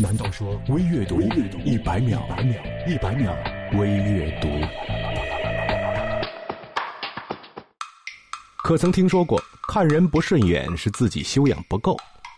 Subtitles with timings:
[0.00, 2.24] 难道说微阅读一百秒，
[2.86, 3.36] 一百秒
[3.76, 4.48] 微阅读？
[8.62, 11.96] 可曾听说过看人不顺眼是自己修养不够？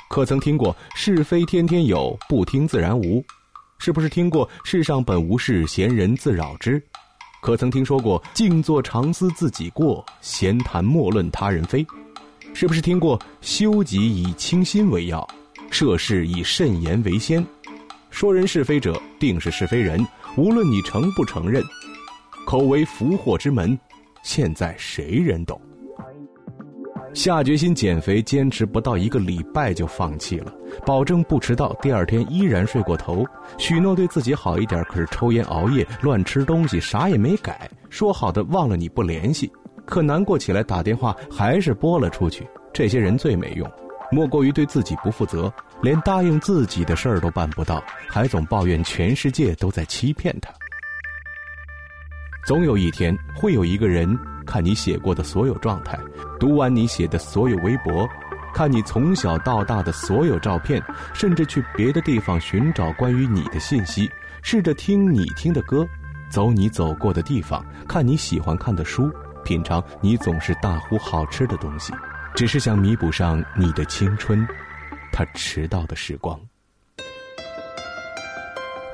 [0.08, 3.22] 可曾听过是非天天有，不听自然无？
[3.78, 6.82] 是不是听过世上本无事，闲人自扰之？
[7.42, 11.86] 可曾听说过静坐常思自己过，闲谈莫论他人非？
[12.54, 15.28] 是不是听过修己以清心为要？
[15.70, 17.44] 涉事以慎言为先，
[18.10, 20.04] 说人是非者，定是是非人。
[20.36, 21.62] 无论你承不承认，
[22.44, 23.78] 口为福祸之门，
[24.22, 25.60] 现在谁人懂？
[27.14, 30.52] 下决心减肥，坚持不到一个礼拜就放弃了，
[30.84, 31.72] 保证不迟到。
[31.80, 33.24] 第二天依然睡过头，
[33.58, 37.68] 许诺对自己好一点，可是抽烟熬夜、乱吃东西，啥也没改。
[37.88, 39.50] 说好的忘了你不联系，
[39.84, 42.46] 可难过起来打电话还是拨了出去。
[42.72, 43.68] 这些人最没用。
[44.10, 50.50] 莫过于对自己不负责，连答应自己的事儿都办不到，还总抱怨全世界都在欺骗他。
[52.44, 55.98] 总有一天，会有一个人看你写过的所有状态，
[56.40, 58.08] 读完你写的所有微博，
[58.52, 60.82] 看你从小到大的所有照片，
[61.14, 64.10] 甚至去别的地方寻找关于你的信息，
[64.42, 65.86] 试着听你听的歌，
[66.30, 69.08] 走你走过的地方，看你喜欢看的书，
[69.44, 71.92] 品尝你总是大呼好吃的东西。
[72.34, 74.46] 只是想弥补上你的青春，
[75.12, 76.40] 他迟到的时光。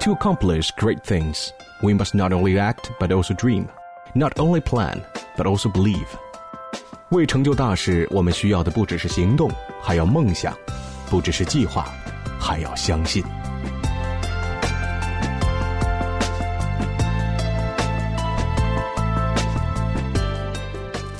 [0.00, 1.50] To accomplish great things,
[1.82, 3.66] we must not only act but also dream,
[4.14, 5.00] not only plan
[5.36, 6.06] but also believe.
[7.10, 10.52] 为成就大事，我们需要的不只是行动，还要梦想；
[11.08, 11.86] 不只是计划，
[12.40, 13.24] 还要相信。